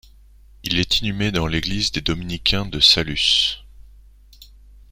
[0.63, 3.63] Il est inhumé dans l'église des dominicains de Saluces.